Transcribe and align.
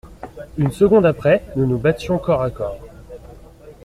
Une 0.57 0.71
seconde 0.71 1.05
après, 1.05 1.43
nous 1.55 1.67
nous 1.67 1.77
battions 1.77 2.17
corps 2.17 2.41
à 2.41 2.49
corps. 2.49 2.79